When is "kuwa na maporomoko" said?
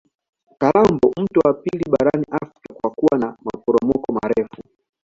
2.91-4.13